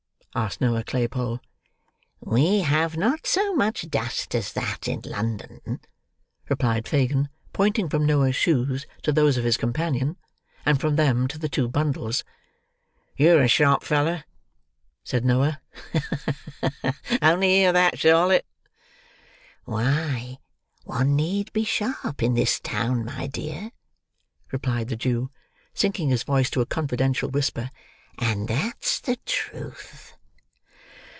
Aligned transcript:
asked 0.33 0.61
Noah 0.61 0.85
Claypole. 0.85 1.41
"We 2.21 2.61
have 2.61 2.95
not 2.95 3.27
so 3.27 3.53
much 3.53 3.89
dust 3.89 4.33
as 4.33 4.53
that 4.53 4.87
in 4.87 5.01
London," 5.03 5.81
replied 6.47 6.87
Fagin, 6.87 7.27
pointing 7.51 7.89
from 7.89 8.05
Noah's 8.05 8.37
shoes 8.37 8.87
to 9.03 9.11
those 9.11 9.35
of 9.35 9.43
his 9.43 9.57
companion, 9.57 10.15
and 10.65 10.79
from 10.79 10.95
them 10.95 11.27
to 11.27 11.37
the 11.37 11.49
two 11.49 11.67
bundles. 11.67 12.23
"Yer 13.17 13.41
a 13.41 13.49
sharp 13.49 13.83
feller," 13.83 14.23
said 15.03 15.25
Noah. 15.25 15.59
"Ha! 15.91 15.99
ha! 16.81 16.93
only 17.21 17.49
hear 17.49 17.73
that, 17.73 17.99
Charlotte!" 17.99 18.45
"Why, 19.65 20.37
one 20.85 21.13
need 21.17 21.51
be 21.51 21.65
sharp 21.65 22.23
in 22.23 22.35
this 22.35 22.61
town, 22.61 23.03
my 23.03 23.27
dear," 23.27 23.71
replied 24.49 24.87
the 24.87 24.95
Jew, 24.95 25.29
sinking 25.73 26.07
his 26.07 26.23
voice 26.23 26.49
to 26.51 26.61
a 26.61 26.65
confidential 26.65 27.27
whisper; 27.27 27.69
"and 28.17 28.47
that's 28.47 29.01
the 29.01 29.17
truth." 29.25 30.15